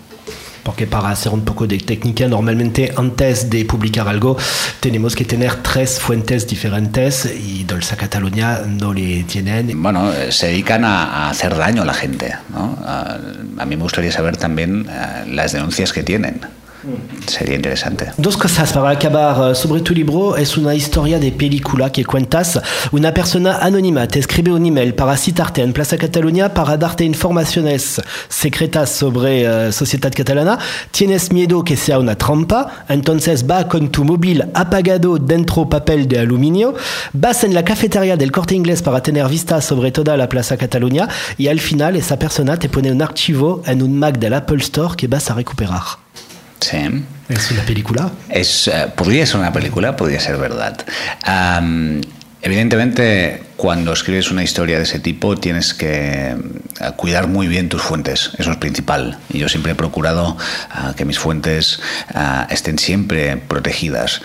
Porque 0.66 0.88
para 0.88 1.10
hacer 1.10 1.32
un 1.32 1.44
poco 1.44 1.64
de 1.68 1.78
técnica, 1.78 2.26
normalmente 2.26 2.92
antes 2.96 3.48
de 3.48 3.64
publicar 3.64 4.08
algo 4.08 4.36
tenemos 4.80 5.14
que 5.14 5.24
tener 5.24 5.62
tres 5.62 6.00
fuentes 6.00 6.44
diferentes 6.48 7.24
y 7.24 7.62
Dolça 7.62 7.96
Cataluña 7.96 8.62
no 8.66 8.92
le 8.92 9.22
tienen. 9.22 9.80
Bueno, 9.80 10.10
se 10.30 10.48
dedican 10.48 10.84
a, 10.84 11.04
a 11.04 11.30
hacer 11.30 11.56
daño 11.56 11.82
a 11.82 11.84
la 11.84 11.94
gente. 11.94 12.34
¿no? 12.50 12.76
A, 12.84 13.16
a, 13.58 13.64
mí 13.64 13.76
me 13.76 13.82
gustaría 13.84 14.10
saber 14.10 14.36
también 14.38 14.88
uh, 14.88 15.30
las 15.32 15.52
denuncias 15.52 15.92
que 15.92 16.02
tienen. 16.02 16.40
Sería 17.26 17.56
interesante. 17.56 18.12
Dos 18.16 18.36
cosas 18.36 18.72
para 18.72 18.90
acabar 18.90 19.54
sobre 19.56 19.80
tu 19.80 19.92
libro. 19.92 20.36
Es 20.36 20.56
una 20.56 20.74
historia 20.74 21.18
de 21.18 21.32
película 21.32 21.90
que 21.90 22.04
cuentas. 22.04 22.60
Una 22.92 23.12
persona 23.12 23.58
anónima 23.58 24.06
te 24.06 24.18
escribe 24.18 24.52
un 24.52 24.64
email 24.64 24.94
para 24.94 25.16
citarte 25.16 25.62
en 25.62 25.72
Plaza 25.72 25.96
Cataluña 25.98 26.54
para 26.54 26.76
darte 26.76 27.04
informaciones 27.04 28.00
secretas 28.28 28.90
sobre 28.90 29.68
uh, 29.68 29.72
Sociedad 29.72 30.12
Catalana. 30.14 30.58
Tienes 30.90 31.32
miedo 31.32 31.64
que 31.64 31.76
sea 31.76 31.98
una 31.98 32.16
trampa, 32.16 32.84
entonces 32.88 33.44
va 33.48 33.66
con 33.66 33.90
tu 33.90 34.04
móvil 34.04 34.44
apagado 34.54 35.18
dentro 35.18 35.68
papel 35.68 36.06
de 36.06 36.20
aluminio. 36.20 36.74
Vas 37.12 37.44
en 37.44 37.54
la 37.54 37.64
cafetería 37.64 38.16
del 38.16 38.30
corte 38.30 38.54
inglés 38.54 38.82
para 38.82 39.02
tener 39.02 39.28
vista 39.28 39.60
sobre 39.60 39.90
toda 39.90 40.16
la 40.16 40.28
Plaza 40.28 40.56
Cataluña 40.56 41.08
y 41.36 41.48
al 41.48 41.60
final 41.60 41.96
esa 41.96 42.18
persona 42.18 42.58
te 42.58 42.68
pone 42.68 42.92
un 42.92 43.02
archivo 43.02 43.62
en 43.66 43.82
un 43.82 43.98
Mac 43.98 44.18
del 44.18 44.34
Apple 44.34 44.58
Store 44.58 44.94
que 44.96 45.08
vas 45.08 45.30
a 45.30 45.34
recuperar. 45.34 45.82
Sí. 46.60 47.04
¿Es 47.28 47.50
una 47.50 47.64
película? 47.64 48.10
Es, 48.28 48.68
uh, 48.68 48.90
podría 48.94 49.26
ser 49.26 49.40
una 49.40 49.52
película, 49.52 49.96
podría 49.96 50.20
ser 50.20 50.36
verdad. 50.36 50.78
Um, 51.26 52.00
evidentemente, 52.40 53.42
cuando 53.56 53.92
escribes 53.92 54.30
una 54.30 54.44
historia 54.44 54.76
de 54.76 54.84
ese 54.84 55.00
tipo, 55.00 55.36
tienes 55.36 55.74
que 55.74 56.36
uh, 56.80 56.92
cuidar 56.92 57.26
muy 57.26 57.48
bien 57.48 57.68
tus 57.68 57.82
fuentes. 57.82 58.30
Eso 58.38 58.52
es 58.52 58.56
principal. 58.58 59.18
Y 59.28 59.38
yo 59.38 59.48
siempre 59.48 59.72
he 59.72 59.74
procurado 59.74 60.36
uh, 60.36 60.94
que 60.94 61.04
mis 61.04 61.18
fuentes 61.18 61.80
estén 62.48 62.78
siempre 62.78 63.36
protegidas. 63.36 64.22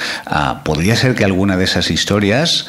podría 0.63 0.95
ser 0.95 1.15
que 1.15 1.25
alguna 1.25 1.57
de 1.57 1.63
esas 1.63 1.89
historias 1.89 2.67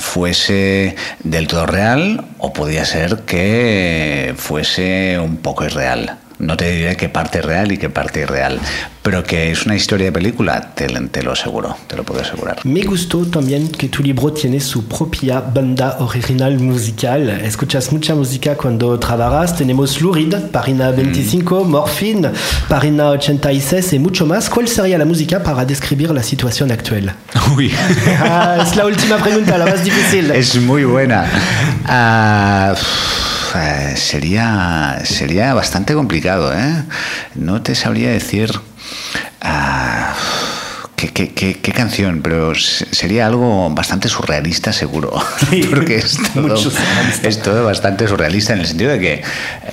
fuese 0.00 0.96
del 1.22 1.46
todo 1.46 1.66
real 1.66 2.24
o 2.38 2.52
podría 2.52 2.84
ser 2.84 3.20
que 3.20 4.34
fuese 4.36 5.18
un 5.20 5.36
poco 5.36 5.64
irreal. 5.64 6.18
No 6.38 6.56
te 6.56 6.70
diré 6.70 6.96
qué 6.96 7.08
parte 7.08 7.40
es 7.40 7.44
real 7.44 7.72
y 7.72 7.78
qué 7.78 7.90
parte 7.90 8.20
irreal, 8.20 8.60
pero 9.02 9.24
que 9.24 9.50
es 9.50 9.66
una 9.66 9.74
historia 9.74 10.06
de 10.06 10.12
película, 10.12 10.72
te, 10.74 10.86
te, 10.86 11.22
lo 11.22 11.32
aseguro, 11.32 11.76
te 11.88 11.96
lo 11.96 12.04
puedo 12.04 12.20
asegurar. 12.20 12.64
Me 12.64 12.82
gustó 12.82 13.26
también 13.26 13.68
que 13.68 13.88
tu 13.88 14.04
libro 14.04 14.32
tiene 14.32 14.60
su 14.60 14.84
propia 14.86 15.40
banda 15.40 15.96
original 15.98 16.56
musical. 16.60 17.28
Escuchas 17.28 17.90
mucha 17.90 18.14
música 18.14 18.54
cuando 18.54 18.96
trabajas. 19.00 19.56
Tenemos 19.56 20.00
Lurid, 20.00 20.32
Parina 20.52 20.92
25, 20.92 21.64
mm. 21.64 21.70
Morphine, 21.70 22.30
Parina 22.68 23.08
86 23.10 23.94
y 23.94 23.98
mucho 23.98 24.24
más. 24.24 24.48
¿Cuál 24.48 24.68
sería 24.68 24.96
la 24.96 25.04
música 25.04 25.42
para 25.42 25.64
describir 25.64 26.12
la 26.12 26.22
situación 26.22 26.70
actual? 26.70 27.14
Uy. 27.56 27.72
ah, 28.20 28.58
es 28.62 28.76
la 28.76 28.86
última 28.86 29.16
pregunta, 29.16 29.58
la 29.58 29.66
más 29.66 29.82
difícil. 29.82 30.30
Es 30.30 30.54
muy 30.54 30.84
buena. 30.84 31.26
Uh, 31.84 32.76
eh, 33.56 33.94
sería, 33.96 35.00
sería 35.04 35.54
bastante 35.54 35.94
complicado. 35.94 36.52
¿eh? 36.52 36.84
No 37.34 37.62
te 37.62 37.74
sabría 37.74 38.10
decir 38.10 38.50
uh, 39.42 40.14
qué, 40.96 41.08
qué, 41.08 41.32
qué, 41.32 41.54
qué, 41.54 41.72
canción, 41.72 42.20
pero 42.22 42.54
sería 42.54 43.26
algo 43.26 43.70
bastante 43.70 44.08
surrealista 44.08 44.72
seguro. 44.72 45.14
Sí, 45.50 45.62
Porque 45.70 45.96
es 45.96 46.18
todo, 46.34 46.54
es 47.22 47.42
todo, 47.42 47.64
bastante 47.64 48.08
surrealista 48.08 48.54
en 48.54 48.60
el 48.60 48.66
sentido 48.66 48.90
de 48.90 48.98
que 48.98 49.12
eh, 49.14 49.22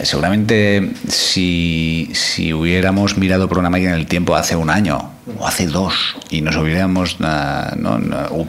seguramente 0.04 0.92
si, 1.08 2.12
si 2.14 2.54
hubiéramos 2.54 3.18
mirado 3.18 3.50
por 3.50 3.58
una 3.58 3.70
máquina 3.70 3.94
del 3.94 4.08
tiempo 4.08 4.36
hace 4.36 4.56
un 4.56 4.70
año 4.70 5.15
o 5.40 5.48
hace 5.48 5.66
dos 5.66 6.16
y 6.30 6.42
nos 6.42 6.56
hubiéramos 6.56 7.18
uh, 7.20 7.76
no, 7.78 7.98
no, 7.98 8.48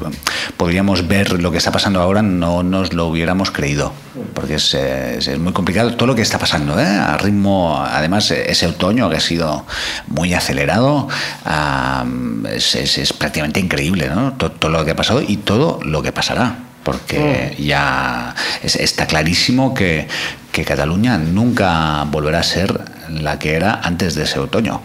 podríamos 0.56 1.08
ver 1.08 1.40
lo 1.40 1.50
que 1.50 1.58
está 1.58 1.72
pasando 1.72 2.02
ahora 2.02 2.20
no 2.20 2.62
nos 2.62 2.92
lo 2.92 3.06
hubiéramos 3.06 3.50
creído 3.50 3.92
porque 4.34 4.54
es, 4.56 4.74
es, 4.74 5.26
es 5.26 5.38
muy 5.38 5.52
complicado 5.52 5.94
todo 5.94 6.06
lo 6.06 6.14
que 6.14 6.22
está 6.22 6.38
pasando 6.38 6.78
¿eh? 6.78 6.86
a 6.86 7.16
ritmo 7.16 7.82
además 7.82 8.30
ese 8.30 8.66
otoño 8.66 9.08
que 9.08 9.16
ha 9.16 9.20
sido 9.20 9.66
muy 10.08 10.34
acelerado 10.34 11.08
uh, 11.46 12.46
es, 12.48 12.74
es, 12.74 13.12
prácticamente 13.14 13.58
increíble 13.58 14.10
¿no? 14.10 14.34
todo, 14.34 14.52
todo, 14.52 14.70
lo 14.70 14.84
que 14.84 14.90
ha 14.90 14.96
pasado 14.96 15.22
y 15.26 15.38
todo 15.38 15.80
lo 15.82 16.02
que 16.02 16.12
pasará 16.12 16.58
porque 16.84 17.52
oh. 17.56 17.62
ya 17.62 18.34
está 18.62 19.06
clarísimo 19.06 19.74
que, 19.74 20.06
que 20.52 20.64
Cataluña 20.64 21.18
nunca 21.18 22.04
volverá 22.04 22.40
a 22.40 22.44
ser 22.44 22.80
la 23.08 23.38
que 23.38 23.54
era 23.54 23.80
antes 23.82 24.14
de 24.14 24.22
ese 24.22 24.38
otoño 24.38 24.82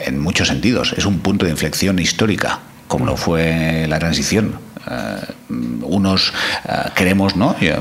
en 0.00 0.18
muchos 0.18 0.48
sentidos. 0.48 0.94
Es 0.96 1.06
un 1.06 1.20
punto 1.20 1.44
de 1.44 1.52
inflexión 1.52 1.98
histórica, 1.98 2.60
como 2.88 3.06
lo 3.06 3.16
fue 3.16 3.86
la 3.88 3.98
transición. 3.98 4.58
Uh, 4.86 5.84
unos 5.84 6.32
uh, 6.64 6.90
queremos, 6.94 7.36
¿no? 7.36 7.58
Yo 7.60 7.74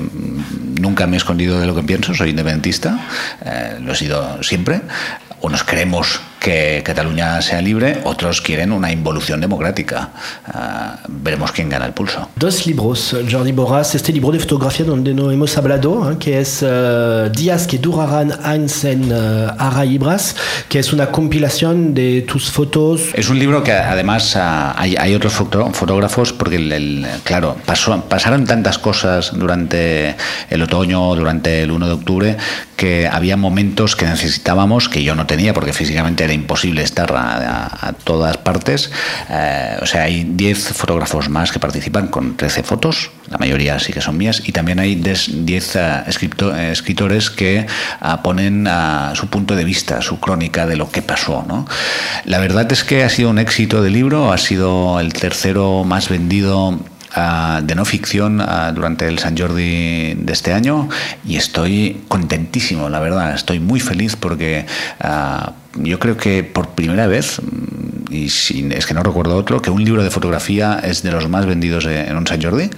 nunca 0.79 1.07
me 1.07 1.15
he 1.15 1.17
escondido 1.17 1.59
de 1.59 1.65
lo 1.65 1.73
que 1.73 1.83
pienso, 1.83 2.13
soy 2.13 2.31
independentista, 2.31 2.99
uh, 3.41 3.81
lo 3.81 3.93
he 3.93 3.95
sido 3.95 4.43
siempre. 4.43 4.81
Unos 5.41 5.63
queremos 5.63 6.19
que 6.49 6.81
Cataluña 6.83 7.39
sea 7.43 7.61
libre, 7.61 8.01
otros 8.05 8.41
quieren 8.41 8.71
una 8.71 8.91
involución 8.91 9.39
democrática. 9.39 10.09
Uh, 10.47 10.97
veremos 11.07 11.51
quién 11.51 11.69
gana 11.69 11.85
el 11.85 11.93
pulso. 11.93 12.27
Dos 12.35 12.65
libros, 12.65 13.15
Jordi 13.29 13.51
Borras, 13.51 13.93
este 13.93 14.11
libro 14.11 14.31
de 14.31 14.39
fotografía 14.39 14.83
donde 14.83 15.13
no 15.13 15.29
hemos 15.29 15.55
hablado, 15.59 16.11
¿eh? 16.11 16.17
que 16.19 16.39
es 16.39 16.63
uh, 16.63 17.29
Días 17.29 17.67
que 17.67 17.77
durarán 17.77 18.33
años 18.43 18.83
en 18.83 19.11
uh, 19.11 19.51
Araibras, 19.59 20.35
que 20.67 20.79
es 20.79 20.91
una 20.91 21.11
compilación 21.11 21.93
de 21.93 22.23
tus 22.23 22.49
fotos. 22.49 23.01
Es 23.13 23.29
un 23.29 23.37
libro 23.37 23.61
que 23.61 23.73
además 23.73 24.35
hay, 24.35 24.95
hay, 24.95 25.13
otros 25.13 25.33
fotógrafos, 25.33 26.33
porque, 26.33 26.55
el, 26.55 26.71
el, 26.71 27.07
claro, 27.23 27.57
pasó, 27.63 28.01
pasaron 28.09 28.45
tantas 28.45 28.79
cosas 28.79 29.33
durante 29.37 30.15
el 30.49 30.63
otoño, 30.63 31.13
durante 31.13 31.61
el 31.61 31.69
1 31.69 31.85
de 31.85 31.93
octubre, 31.93 32.37
que 32.79 33.09
había 33.11 33.35
momentos 33.35 33.97
que 33.97 34.05
necesitábamos 34.05 34.87
que 34.87 35.03
yo 35.03 35.13
no 35.13 35.27
tenía 35.27 35.53
porque 35.53 35.73
físicamente 35.73 36.23
era 36.23 36.31
imposible 36.31 36.81
estar 36.81 37.11
a, 37.13 37.93
todas 38.05 38.37
partes. 38.37 38.89
Eh, 39.29 39.77
o 39.81 39.85
sea, 39.85 40.03
hay 40.03 40.23
10 40.23 40.69
fotógrafos 40.69 41.27
más 41.27 41.51
que 41.51 41.59
participan 41.59 42.07
con 42.07 42.37
13 42.37 42.63
fotos, 42.63 43.11
la 43.29 43.37
mayoría 43.37 43.77
sí 43.79 43.91
que 43.91 43.99
son 43.99 44.15
mías, 44.15 44.41
y 44.45 44.53
también 44.53 44.79
hay 44.79 44.95
10 44.95 45.75
eh, 45.75 46.03
escritores 46.71 47.29
que 47.29 47.67
ponen 48.23 48.69
su 49.13 49.27
punto 49.27 49.57
de 49.57 49.65
vista, 49.65 50.01
su 50.01 50.21
crónica 50.21 50.65
de 50.65 50.77
lo 50.77 50.89
que 50.89 51.01
pasó. 51.01 51.43
¿no? 51.45 51.67
La 52.23 52.39
verdad 52.39 52.71
es 52.71 52.85
que 52.85 53.03
ha 53.03 53.09
sido 53.09 53.29
un 53.29 53.39
éxito 53.39 53.83
de 53.83 53.89
libro, 53.89 54.31
ha 54.31 54.37
sido 54.37 55.01
el 55.01 55.11
tercero 55.11 55.83
más 55.83 56.07
vendido 56.07 56.79
de 57.15 57.75
no 57.75 57.85
ficción 57.85 58.41
durante 58.73 59.07
el 59.07 59.19
San 59.19 59.37
Jordi 59.37 60.13
de 60.13 60.33
este 60.33 60.53
año 60.53 60.89
y 61.25 61.37
estoy 61.37 62.01
contentísimo, 62.07 62.89
la 62.89 62.99
verdad, 62.99 63.33
estoy 63.33 63.59
muy 63.59 63.79
feliz 63.79 64.15
porque 64.15 64.65
yo 65.75 65.99
creo 65.99 66.17
que 66.17 66.43
por 66.43 66.69
primera 66.69 67.07
vez, 67.07 67.39
mm, 67.41 68.13
y 68.13 68.25
es 68.25 68.85
que 68.87 68.93
no 68.93 69.03
recuerdo 69.03 69.35
otro, 69.35 69.61
que 69.61 69.69
un 69.69 69.83
libro 69.83 70.03
de 70.03 70.09
fotografía 70.09 70.79
es 70.83 71.03
de 71.03 71.11
los 71.11 71.29
más 71.29 71.45
vendidos 71.45 71.85
en 71.85 72.15
un 72.17 72.25
San 72.25 72.41
Jordi. 72.41 72.69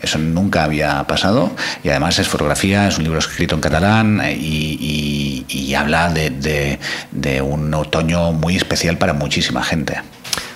Eso 0.00 0.18
nunca 0.18 0.64
había 0.64 1.04
pasado. 1.04 1.52
Y 1.84 1.90
además 1.90 2.18
es 2.18 2.28
fotografía, 2.28 2.88
es 2.88 2.98
un 2.98 3.04
libro 3.04 3.18
escrito 3.20 3.54
en 3.54 3.60
catalán 3.60 4.20
eh, 4.22 4.36
y, 4.36 5.74
habla 5.74 6.12
de 6.12 7.42
un 7.42 7.72
otoño 7.72 8.32
muy 8.32 8.56
especial 8.56 8.98
para 8.98 9.14
muchísima 9.14 9.64
gente. 9.64 10.02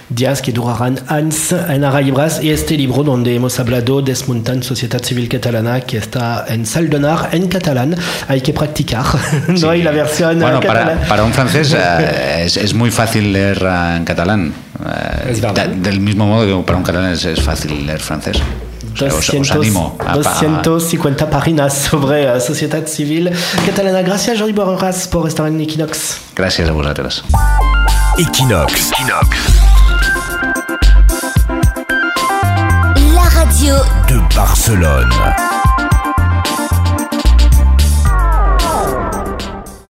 Días 0.08 0.40
que 0.40 0.52
durarán 0.52 1.00
años 1.08 1.52
en 1.52 1.84
Arraibras 1.84 2.42
y 2.42 2.50
este 2.50 2.76
libro 2.76 3.02
donde 3.02 3.34
hemos 3.34 3.58
hablado 3.58 4.00
desmontando 4.02 4.64
Sociedad 4.64 5.02
Civil 5.02 5.28
Catalana 5.28 5.80
que 5.80 5.98
está 5.98 6.44
en 6.48 6.64
Saldonar 6.64 7.30
en 7.32 7.48
catalán 7.48 7.96
hay 8.28 8.40
que 8.40 8.52
practicar 8.52 9.04
no? 9.48 9.56
Sí. 9.56 9.66
hay 9.66 9.82
la 9.82 9.90
versión 9.90 10.38
bueno, 10.38 10.60
para, 10.60 11.00
para, 11.08 11.24
un 11.24 11.32
francés 11.32 11.72
uh, 11.72 11.76
es, 12.38 12.56
es, 12.56 12.72
muy 12.72 12.90
fácil 12.90 13.32
leer 13.32 13.62
uh, 13.62 13.96
en 13.96 14.04
catalán 14.04 14.52
uh, 14.78 15.28
es 15.28 15.40
da, 15.40 15.52
del 15.52 16.00
mismo 16.00 16.26
modo 16.26 16.46
que 16.46 16.66
para 16.66 16.78
un 16.78 16.84
catalán 16.84 17.12
es, 17.12 17.24
es 17.24 17.40
fácil 17.40 17.86
leer 17.86 18.00
francés 18.00 18.40
200, 18.96 19.40
os, 19.40 19.50
os 19.50 19.50
animo 19.50 19.98
a, 20.06 20.16
250 20.16 21.24
a... 21.24 21.30
páginas 21.30 21.74
sobre 21.74 22.30
uh, 22.30 22.40
Sociedad 22.40 22.86
Civil 22.86 23.30
Catalana. 23.66 24.00
Gracias, 24.00 24.38
Jordi 24.38 24.54
Borras, 24.54 25.06
por 25.08 25.28
estar 25.28 25.46
en 25.46 25.60
Equinox. 25.60 26.18
Gracias 26.34 26.68
a 26.70 26.72
vosotros. 26.72 27.22
Equinox. 28.16 28.92
Equinox. 28.92 29.55
De 33.66 34.18
Barcelone. 34.32 35.45